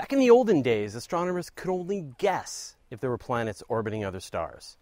Back 0.00 0.14
in 0.14 0.18
the 0.18 0.30
olden 0.30 0.62
days, 0.62 0.94
astronomers 0.94 1.50
could 1.50 1.68
only 1.68 2.06
guess 2.16 2.74
if 2.90 3.00
there 3.00 3.10
were 3.10 3.18
planets 3.18 3.62
orbiting 3.68 4.02
other 4.02 4.18
stars. 4.18 4.78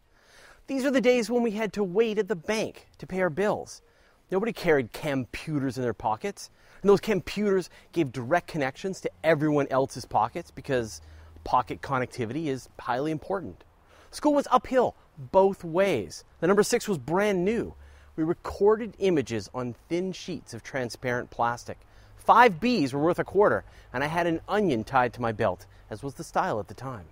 These 0.68 0.84
are 0.84 0.92
the 0.92 1.00
days 1.00 1.28
when 1.28 1.42
we 1.42 1.50
had 1.50 1.72
to 1.72 1.82
wait 1.82 2.18
at 2.18 2.28
the 2.28 2.36
bank 2.36 2.86
to 2.98 3.06
pay 3.08 3.20
our 3.20 3.28
bills. 3.28 3.82
Nobody 4.30 4.52
carried 4.52 4.92
computers 4.92 5.76
in 5.76 5.82
their 5.82 5.92
pockets, 5.92 6.50
and 6.80 6.88
those 6.88 7.00
computers 7.00 7.68
gave 7.90 8.12
direct 8.12 8.46
connections 8.46 9.00
to 9.00 9.10
everyone 9.24 9.66
else's 9.72 10.04
pockets 10.04 10.52
because 10.52 11.00
pocket 11.42 11.82
connectivity 11.82 12.46
is 12.46 12.68
highly 12.78 13.10
important. 13.10 13.64
School 14.12 14.34
was 14.34 14.46
uphill 14.52 14.94
both 15.32 15.64
ways. 15.64 16.22
The 16.38 16.46
number 16.46 16.62
six 16.62 16.86
was 16.86 16.96
brand 16.96 17.44
new. 17.44 17.74
We 18.14 18.22
recorded 18.22 18.94
images 19.00 19.50
on 19.52 19.74
thin 19.88 20.12
sheets 20.12 20.54
of 20.54 20.62
transparent 20.62 21.30
plastic. 21.30 21.80
Five 22.28 22.60
Bs 22.60 22.92
were 22.92 23.00
worth 23.00 23.18
a 23.18 23.24
quarter, 23.24 23.64
and 23.90 24.04
I 24.04 24.06
had 24.06 24.26
an 24.26 24.42
onion 24.46 24.84
tied 24.84 25.14
to 25.14 25.22
my 25.22 25.32
belt, 25.32 25.64
as 25.88 26.02
was 26.02 26.12
the 26.12 26.22
style 26.22 26.60
at 26.60 26.68
the 26.68 26.74
time. 26.74 27.06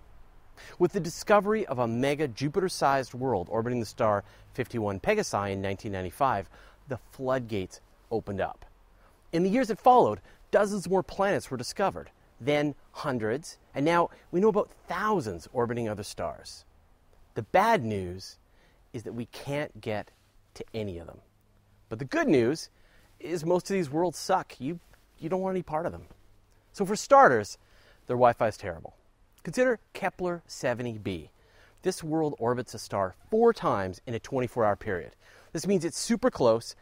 With 0.78 0.92
the 0.92 1.00
discovery 1.00 1.64
of 1.64 1.78
a 1.78 1.88
mega 1.88 2.28
Jupiter 2.28 2.68
sized 2.68 3.14
world 3.14 3.48
orbiting 3.50 3.80
the 3.80 3.86
star 3.86 4.24
51 4.52 5.00
Pegasi 5.00 5.52
in 5.52 5.62
1995, 5.62 6.50
the 6.88 6.98
floodgates 7.12 7.80
opened 8.10 8.42
up. 8.42 8.66
In 9.32 9.42
the 9.42 9.48
years 9.48 9.68
that 9.68 9.80
followed, 9.80 10.20
dozens 10.50 10.86
more 10.86 11.02
planets 11.02 11.50
were 11.50 11.56
discovered, 11.56 12.10
then 12.38 12.74
hundreds, 12.92 13.56
and 13.74 13.86
now 13.86 14.10
we 14.32 14.40
know 14.40 14.48
about 14.48 14.70
thousands 14.86 15.48
orbiting 15.54 15.88
other 15.88 16.02
stars. 16.02 16.66
The 17.36 17.42
bad 17.42 17.82
news 17.82 18.36
is 18.92 19.04
that 19.04 19.14
we 19.14 19.24
can't 19.24 19.80
get 19.80 20.10
to 20.56 20.64
any 20.74 20.98
of 20.98 21.06
them. 21.06 21.20
But 21.88 22.00
the 22.00 22.04
good 22.04 22.28
news 22.28 22.68
is 23.18 23.46
most 23.46 23.70
of 23.70 23.74
these 23.74 23.90
worlds 23.90 24.18
suck. 24.18 24.60
You 24.60 24.78
you 25.18 25.28
don't 25.28 25.40
want 25.40 25.54
any 25.54 25.62
part 25.62 25.86
of 25.86 25.92
them. 25.92 26.06
So, 26.72 26.84
for 26.84 26.96
starters, 26.96 27.58
their 28.06 28.16
Wi 28.16 28.32
Fi 28.32 28.48
is 28.48 28.56
terrible. 28.56 28.94
Consider 29.42 29.78
Kepler 29.92 30.42
70b. 30.48 31.28
This 31.82 32.02
world 32.02 32.34
orbits 32.38 32.74
a 32.74 32.78
star 32.78 33.14
four 33.30 33.52
times 33.52 34.00
in 34.06 34.14
a 34.14 34.18
24 34.18 34.64
hour 34.64 34.76
period. 34.76 35.12
This 35.52 35.66
means 35.66 35.84
it's 35.84 35.98
super 35.98 36.30
close 36.30 36.74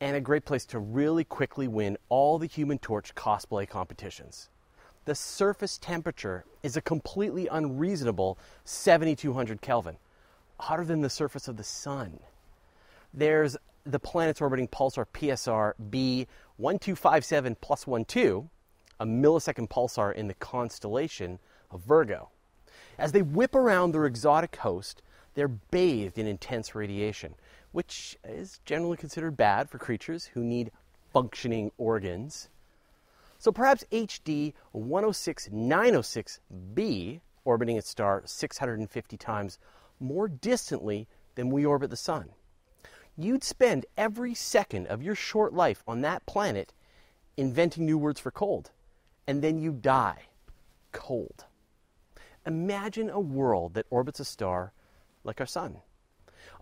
and 0.00 0.16
a 0.16 0.20
great 0.20 0.44
place 0.44 0.64
to 0.66 0.78
really 0.78 1.24
quickly 1.24 1.66
win 1.66 1.96
all 2.08 2.38
the 2.38 2.46
Human 2.46 2.78
Torch 2.78 3.14
cosplay 3.14 3.68
competitions. 3.68 4.48
The 5.04 5.14
surface 5.14 5.78
temperature 5.78 6.44
is 6.62 6.76
a 6.76 6.82
completely 6.82 7.46
unreasonable 7.46 8.38
7200 8.64 9.60
Kelvin, 9.60 9.96
hotter 10.60 10.84
than 10.84 11.00
the 11.00 11.10
surface 11.10 11.48
of 11.48 11.56
the 11.56 11.64
sun. 11.64 12.20
There's 13.14 13.56
the 13.86 13.98
planet's 14.00 14.40
orbiting 14.40 14.66
pulsar 14.66 15.06
PSR 15.14 15.74
B1257 16.58 17.56
plus 17.60 17.84
12, 17.84 18.48
a 18.98 19.06
millisecond 19.06 19.68
pulsar 19.68 20.12
in 20.12 20.26
the 20.26 20.34
constellation 20.34 21.38
of 21.70 21.82
Virgo. 21.82 22.30
As 22.98 23.12
they 23.12 23.22
whip 23.22 23.54
around 23.54 23.92
their 23.92 24.06
exotic 24.06 24.56
host, 24.56 25.02
they're 25.34 25.46
bathed 25.48 26.18
in 26.18 26.26
intense 26.26 26.74
radiation, 26.74 27.36
which 27.72 28.18
is 28.24 28.58
generally 28.64 28.96
considered 28.96 29.36
bad 29.36 29.70
for 29.70 29.78
creatures 29.78 30.24
who 30.26 30.42
need 30.42 30.72
functioning 31.12 31.70
organs. 31.78 32.48
So 33.38 33.52
perhaps 33.52 33.84
HD 33.92 34.54
106906b, 34.74 37.20
orbiting 37.44 37.76
its 37.76 37.88
star 37.88 38.22
650 38.24 39.16
times 39.16 39.60
more 40.00 40.26
distantly 40.26 41.06
than 41.36 41.50
we 41.50 41.64
orbit 41.64 41.90
the 41.90 41.96
Sun 41.96 42.30
you'd 43.16 43.44
spend 43.44 43.86
every 43.96 44.34
second 44.34 44.86
of 44.88 45.02
your 45.02 45.14
short 45.14 45.52
life 45.52 45.82
on 45.86 46.02
that 46.02 46.26
planet 46.26 46.72
inventing 47.36 47.84
new 47.86 47.98
words 47.98 48.20
for 48.20 48.30
cold. 48.30 48.70
And 49.26 49.42
then 49.42 49.58
you 49.58 49.72
die 49.72 50.22
cold. 50.92 51.44
Imagine 52.46 53.10
a 53.10 53.20
world 53.20 53.74
that 53.74 53.86
orbits 53.90 54.20
a 54.20 54.24
star 54.24 54.72
like 55.24 55.40
our 55.40 55.46
sun. 55.46 55.78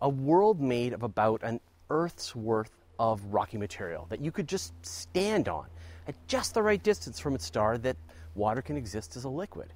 A 0.01 0.09
world 0.09 0.61
made 0.61 0.93
of 0.93 1.03
about 1.03 1.43
an 1.43 1.61
Earth's 1.91 2.35
worth 2.35 2.71
of 2.99 3.23
rocky 3.27 3.59
material 3.59 4.07
that 4.09 4.25
you 4.25 4.31
could 4.31 4.49
just 4.49 4.73
stand 4.85 5.49
on 5.49 5.67
at 6.07 6.15
just 6.27 6.55
the 6.55 6.63
right 6.63 6.83
distance 6.83 7.19
from 7.19 7.35
its 7.35 7.45
star 7.45 7.77
that 7.79 7.97
water 8.35 8.63
can 8.63 8.77
exist 8.77 9.17
as 9.17 9.25
a 9.25 9.29
liquid. 9.29 9.73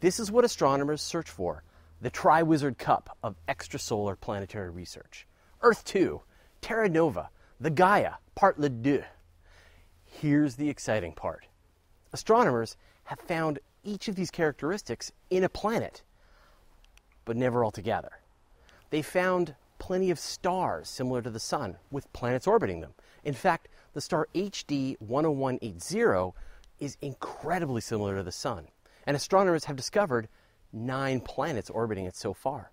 This 0.00 0.20
is 0.20 0.30
what 0.30 0.44
astronomers 0.44 1.02
search 1.02 1.30
for 1.30 1.62
the 2.00 2.10
Triwizard 2.10 2.78
Cup 2.78 3.16
of 3.22 3.36
extrasolar 3.48 4.18
planetary 4.20 4.70
research. 4.70 5.27
Earth 5.60 5.84
2, 5.86 6.22
Terra 6.60 6.88
Nova, 6.88 7.30
the 7.58 7.70
Gaia, 7.70 8.14
part 8.36 8.60
le 8.60 8.68
deux. 8.68 9.02
Here's 10.04 10.54
the 10.54 10.68
exciting 10.68 11.12
part 11.12 11.46
astronomers 12.12 12.76
have 13.04 13.18
found 13.18 13.58
each 13.82 14.06
of 14.06 14.14
these 14.14 14.30
characteristics 14.30 15.10
in 15.30 15.42
a 15.42 15.48
planet, 15.48 16.02
but 17.24 17.36
never 17.36 17.64
all 17.64 17.72
together. 17.72 18.20
They 18.90 19.02
found 19.02 19.56
plenty 19.80 20.12
of 20.12 20.20
stars 20.20 20.88
similar 20.88 21.22
to 21.22 21.30
the 21.30 21.40
Sun 21.40 21.76
with 21.90 22.12
planets 22.12 22.46
orbiting 22.46 22.80
them. 22.80 22.94
In 23.24 23.34
fact, 23.34 23.66
the 23.94 24.00
star 24.00 24.28
HD 24.36 24.96
10180 25.00 26.34
is 26.78 26.96
incredibly 27.02 27.80
similar 27.80 28.16
to 28.16 28.22
the 28.22 28.30
Sun, 28.30 28.68
and 29.06 29.16
astronomers 29.16 29.64
have 29.64 29.74
discovered 29.76 30.28
nine 30.72 31.20
planets 31.20 31.68
orbiting 31.68 32.04
it 32.04 32.14
so 32.14 32.32
far, 32.32 32.70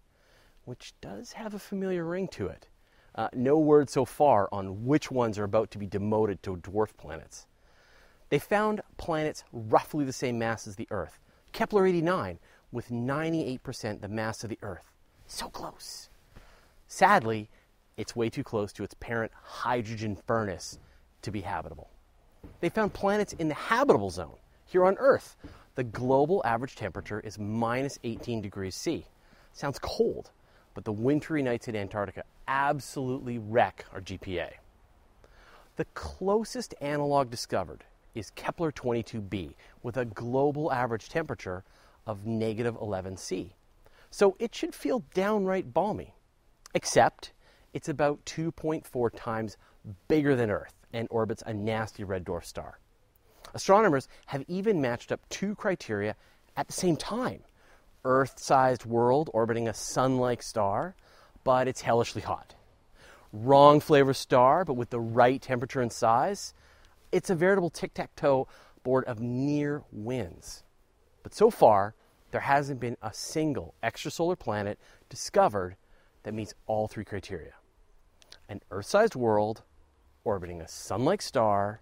which 0.65 0.93
does 1.01 1.31
have 1.31 1.55
a 1.55 1.59
familiar 1.59 2.05
ring 2.05 2.27
to 2.27 2.45
it. 2.45 2.67
Uh, 3.15 3.29
no 3.33 3.57
word 3.57 3.89
so 3.89 4.03
far 4.03 4.49
on 4.51 4.85
which 4.85 5.09
ones 5.09 5.39
are 5.39 5.45
about 5.45 5.71
to 5.71 5.77
be 5.77 5.87
demoted 5.87 6.43
to 6.43 6.57
dwarf 6.57 6.89
planets. 6.97 7.47
They 8.29 8.39
found 8.39 8.81
planets 8.97 9.43
roughly 9.53 10.03
the 10.03 10.11
same 10.11 10.37
mass 10.37 10.67
as 10.67 10.75
the 10.75 10.87
Earth. 10.91 11.19
Kepler 11.53 11.85
89 11.85 12.39
with 12.71 12.89
98% 12.89 14.01
the 14.01 14.09
mass 14.09 14.43
of 14.43 14.49
the 14.49 14.59
Earth. 14.61 14.91
So 15.27 15.47
close. 15.47 16.09
Sadly, 16.87 17.49
it's 17.95 18.15
way 18.15 18.29
too 18.29 18.43
close 18.43 18.73
to 18.73 18.83
its 18.83 18.95
parent 18.95 19.31
hydrogen 19.41 20.17
furnace 20.27 20.77
to 21.21 21.31
be 21.31 21.41
habitable. 21.41 21.89
They 22.59 22.69
found 22.69 22.93
planets 22.93 23.33
in 23.33 23.47
the 23.47 23.53
habitable 23.53 24.09
zone. 24.09 24.35
Here 24.65 24.85
on 24.85 24.97
Earth, 24.99 25.37
the 25.75 25.83
global 25.83 26.41
average 26.45 26.75
temperature 26.75 27.21
is 27.21 27.39
minus 27.39 27.97
18 28.03 28.41
degrees 28.41 28.75
C. 28.75 29.05
Sounds 29.53 29.79
cold, 29.79 30.31
but 30.75 30.85
the 30.85 30.91
wintry 30.91 31.41
nights 31.41 31.67
in 31.67 31.75
Antarctica 31.75 32.23
absolutely 32.47 33.39
wreck 33.39 33.85
our 33.91 34.01
GPA. 34.01 34.51
The 35.77 35.85
closest 35.95 36.75
analog 36.79 37.31
discovered 37.31 37.83
is 38.13 38.29
Kepler 38.31 38.71
22b 38.71 39.55
with 39.81 39.97
a 39.97 40.05
global 40.05 40.71
average 40.71 41.09
temperature 41.09 41.63
of 42.05 42.27
negative 42.27 42.77
11 42.79 43.17
C. 43.17 43.55
So 44.11 44.35
it 44.37 44.53
should 44.53 44.75
feel 44.75 45.03
downright 45.13 45.73
balmy. 45.73 46.13
Except 46.73 47.31
it's 47.73 47.89
about 47.89 48.23
2.4 48.25 49.09
times 49.15 49.57
bigger 50.07 50.35
than 50.35 50.51
Earth 50.51 50.73
and 50.93 51.07
orbits 51.09 51.43
a 51.45 51.53
nasty 51.53 52.03
red 52.03 52.23
dwarf 52.25 52.45
star. 52.45 52.79
Astronomers 53.53 54.07
have 54.27 54.43
even 54.47 54.81
matched 54.81 55.11
up 55.11 55.21
two 55.29 55.55
criteria 55.55 56.15
at 56.57 56.67
the 56.67 56.73
same 56.73 56.95
time 56.95 57.43
Earth 58.05 58.39
sized 58.39 58.85
world 58.85 59.29
orbiting 59.33 59.67
a 59.67 59.73
sun 59.73 60.17
like 60.17 60.41
star, 60.41 60.95
but 61.43 61.67
it's 61.67 61.81
hellishly 61.81 62.21
hot. 62.21 62.53
Wrong 63.33 63.79
flavor 63.81 64.13
star, 64.13 64.63
but 64.63 64.75
with 64.75 64.91
the 64.91 64.99
right 64.99 65.41
temperature 65.41 65.81
and 65.81 65.91
size. 65.91 66.53
It's 67.11 67.29
a 67.29 67.35
veritable 67.35 67.69
tic 67.69 67.93
tac 67.93 68.15
toe 68.15 68.47
board 68.83 69.03
of 69.05 69.19
near 69.19 69.83
wins. 69.91 70.63
But 71.23 71.33
so 71.33 71.49
far, 71.49 71.95
there 72.31 72.41
hasn't 72.41 72.79
been 72.79 72.97
a 73.01 73.13
single 73.13 73.73
extrasolar 73.83 74.37
planet 74.37 74.79
discovered 75.09 75.75
that 76.23 76.33
meets 76.33 76.53
all 76.67 76.87
three 76.87 77.05
criteria 77.05 77.53
an 78.47 78.61
Earth 78.69 78.85
sized 78.85 79.15
world 79.15 79.63
orbiting 80.23 80.61
a 80.61 80.67
sun 80.67 81.03
like 81.03 81.21
star 81.21 81.81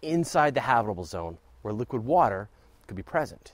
inside 0.00 0.54
the 0.54 0.60
habitable 0.62 1.04
zone 1.04 1.38
where 1.62 1.74
liquid 1.74 2.04
water 2.04 2.48
could 2.86 2.96
be 2.96 3.02
present 3.02 3.52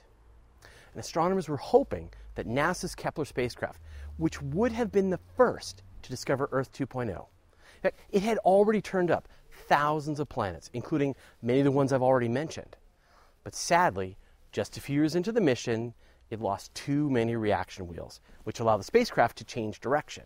and 0.97 1.03
astronomers 1.03 1.47
were 1.47 1.57
hoping 1.57 2.09
that 2.33 2.47
NASA's 2.47 2.95
Kepler 2.95 3.25
spacecraft, 3.25 3.79
which 4.17 4.41
would 4.41 4.71
have 4.71 4.91
been 4.91 5.11
the 5.11 5.19
first 5.35 5.83
to 6.01 6.09
discover 6.09 6.49
Earth 6.51 6.73
2.0, 6.73 7.27
it 7.83 8.23
had 8.23 8.39
already 8.39 8.81
turned 8.81 9.11
up 9.11 9.27
thousands 9.67 10.19
of 10.19 10.27
planets, 10.27 10.71
including 10.73 11.13
many 11.43 11.59
of 11.59 11.65
the 11.65 11.71
ones 11.71 11.93
I've 11.93 12.01
already 12.01 12.27
mentioned. 12.27 12.77
But 13.43 13.53
sadly, 13.53 14.17
just 14.51 14.75
a 14.75 14.81
few 14.81 14.95
years 14.95 15.13
into 15.13 15.31
the 15.31 15.39
mission, 15.39 15.93
it 16.31 16.41
lost 16.41 16.73
too 16.73 17.11
many 17.11 17.35
reaction 17.35 17.87
wheels, 17.87 18.19
which 18.43 18.59
allow 18.59 18.77
the 18.77 18.83
spacecraft 18.83 19.37
to 19.37 19.43
change 19.43 19.79
direction. 19.79 20.23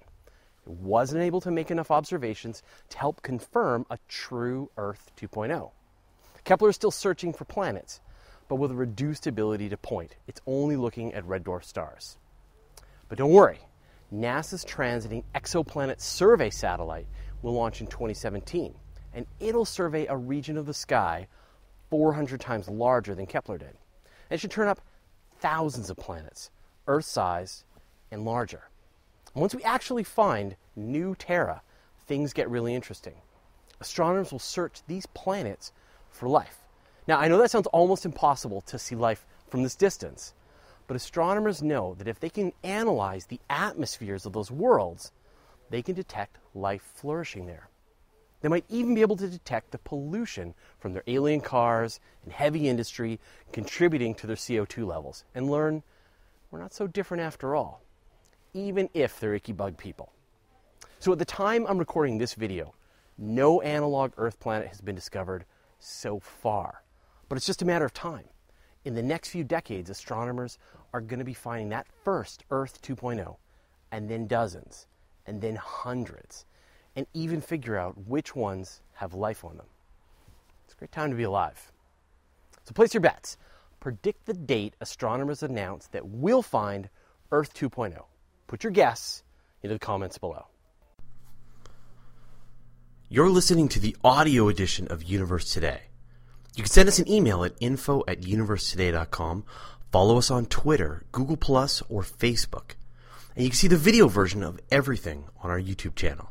It 0.65 0.71
wasn't 0.71 1.23
able 1.23 1.41
to 1.41 1.51
make 1.51 1.69
enough 1.69 1.91
observations 1.91 2.63
to 2.91 2.97
help 2.97 3.21
confirm 3.23 3.85
a 3.89 3.97
true 4.07 4.71
Earth 4.77 5.12
2.0. 5.18 5.69
Kepler 6.45 6.69
is 6.69 6.75
still 6.77 6.91
searching 6.91 7.33
for 7.33 7.44
planets, 7.44 8.00
but 8.51 8.57
with 8.57 8.71
a 8.71 8.75
reduced 8.75 9.27
ability 9.27 9.69
to 9.69 9.77
point. 9.77 10.18
It's 10.27 10.42
only 10.45 10.75
looking 10.75 11.13
at 11.13 11.24
red 11.24 11.45
dwarf 11.45 11.63
stars. 11.63 12.18
But 13.07 13.18
don't 13.18 13.31
worry, 13.31 13.59
NASA's 14.13 14.65
Transiting 14.65 15.24
Exoplanet 15.33 16.01
Survey 16.01 16.50
satellite 16.50 17.07
will 17.42 17.53
launch 17.53 17.80
in 17.80 17.88
2017, 17.88 18.75
and 19.13 19.25
it'll 19.39 19.63
survey 19.63 20.06
a 20.07 20.18
region 20.18 20.57
of 20.57 20.65
the 20.65 20.74
sky 20.74 21.30
400 21.92 22.42
times 22.42 22.68
larger 22.68 23.15
than 23.15 23.25
Kepler 23.25 23.57
did. 23.57 23.69
And 23.69 23.77
it 24.31 24.42
should 24.42 24.51
turn 24.51 24.68
up 24.68 24.81
thousands 25.39 25.89
of 25.89 25.95
planets, 25.95 26.51
Earth 26.88 27.06
size 27.06 27.63
and 28.12 28.25
larger. 28.25 28.63
Once 29.33 29.56
we 29.56 29.63
actually 29.63 30.04
find 30.04 30.57
new 30.75 31.15
Terra, 31.15 31.62
things 32.06 32.33
get 32.33 32.50
really 32.50 32.75
interesting. 32.75 33.15
Astronomers 33.80 34.30
will 34.30 34.39
search 34.39 34.81
these 34.88 35.06
planets 35.06 35.71
for 36.09 36.27
life. 36.27 36.57
Now, 37.07 37.19
I 37.19 37.27
know 37.27 37.39
that 37.39 37.51
sounds 37.51 37.68
almost 37.68 38.06
impossible 38.06 38.62
to 38.62 38.77
see 38.77 38.95
life 38.95 39.25
from 39.48 39.63
this 39.63 39.75
distance, 39.75 40.33
but 40.88 40.95
astronomers 40.95 41.63
know 41.63 41.95
that 41.95 42.07
if 42.07 42.19
they 42.19 42.30
can 42.30 42.53
analyze 42.63 43.25
the 43.25 43.39
atmospheres 43.50 44.25
of 44.25 44.33
those 44.33 44.51
worlds, 44.51 45.12
they 45.69 45.81
can 45.81 45.95
detect 45.95 46.38
life 46.53 46.83
flourishing 46.95 47.48
there. 47.48 47.69
They 48.42 48.50
might 48.50 48.65
even 48.69 48.95
be 48.95 49.01
able 49.01 49.15
to 49.18 49.27
detect 49.27 49.71
the 49.71 49.77
pollution 49.77 50.53
from 50.80 50.94
their 50.94 51.03
alien 51.07 51.42
cars 51.42 52.00
and 52.24 52.33
heavy 52.33 52.68
industry 52.68 53.19
contributing 53.51 54.15
to 54.15 54.27
their 54.27 54.36
CO2 54.36 54.86
levels 54.86 55.24
and 55.33 55.50
learn 55.50 55.83
we're 56.50 56.59
not 56.59 56.74
so 56.74 56.86
different 56.86 57.24
after 57.24 57.56
all, 57.56 57.81
even 58.54 58.89
if 58.94 59.19
they're 59.19 59.36
icky 59.36 59.54
bug 59.54 59.77
people. 59.77 60.12
So, 61.00 61.12
at 61.13 61.19
the 61.19 61.25
time 61.25 61.65
I'm 61.68 61.77
recording 61.77 62.18
this 62.18 62.33
video, 62.33 62.74
no 63.18 63.62
analog 63.62 64.12
Earth 64.18 64.39
planet 64.39 64.68
has 64.68 64.81
been 64.81 64.95
discovered 64.95 65.45
so 65.80 66.19
far. 66.19 66.83
But 67.31 67.38
it's 67.38 67.45
just 67.45 67.62
a 67.62 67.66
matter 67.66 67.86
of 67.86 67.94
time. 67.94 68.25
In 68.83 68.94
the 68.94 69.01
next 69.01 69.30
few 69.30 69.45
decades, 69.45 69.89
astronomers 69.89 70.57
are 70.94 71.00
going 71.00 71.19
to 71.19 71.24
be 71.24 71.33
finding 71.33 71.69
that 71.69 71.88
first 72.04 72.44
Earth 72.51 72.81
2.0, 72.81 73.38
and 73.89 74.10
then 74.10 74.28
dozens, 74.28 74.86
and 75.25 75.39
then 75.39 75.56
hundreds 75.56 76.45
and 76.98 77.07
even 77.13 77.39
figure 77.39 77.78
out 77.78 77.98
which 78.06 78.36
ones 78.36 78.81
have 78.95 79.13
life 79.13 79.45
on 79.45 79.56
them. 79.56 79.68
It's 80.66 80.74
a 80.74 80.78
great 80.78 80.92
time 80.92 81.10
to 81.10 81.16
be 81.16 81.24
alive. 81.24 81.72
So 82.66 82.74
place 82.74 82.94
your 82.94 83.00
bets. 83.00 83.38
Predict 83.80 84.25
the 84.25 84.33
date 84.33 84.75
astronomers 84.81 85.42
announce 85.42 85.88
that 85.88 86.06
we'll 86.06 86.42
find 86.42 86.89
Earth 87.31 87.54
2.0. 87.54 88.04
Put 88.48 88.66
your 88.66 88.72
guess 88.72 89.24
into 89.63 89.75
the 89.75 89.80
comments 89.80 90.18
below. 90.18 90.48
You're 93.07 93.30
listening 93.30 93.69
to 93.69 93.80
the 93.80 93.95
audio 94.04 94.50
edition 94.50 94.89
of 94.89 95.04
Universe 95.04 95.54
Today. 95.54 95.83
You 96.56 96.63
can 96.63 96.71
send 96.71 96.89
us 96.89 97.00
an 97.00 97.09
email 97.09 97.44
at 97.44 97.53
info 97.59 98.03
at 98.07 98.21
universetoday.com. 98.21 99.45
Follow 99.92 100.18
us 100.18 100.31
on 100.31 100.45
Twitter, 100.45 101.03
Google 101.12 101.38
or 101.89 102.01
Facebook. 102.01 102.75
And 103.36 103.45
you 103.45 103.51
can 103.51 103.57
see 103.57 103.68
the 103.68 103.77
video 103.77 104.07
version 104.07 104.44
of 104.44 104.59
everything 104.69 105.25
on 105.42 105.50
our 105.50 105.59
YouTube 105.59 105.95
channel. 105.95 106.31